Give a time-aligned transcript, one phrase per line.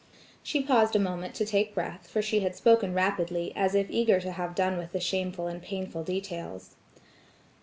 [0.41, 4.19] She paused a moment to take breath, for she had spoken rapidly, as if eager
[4.21, 6.75] to have done with the shameful and painful details.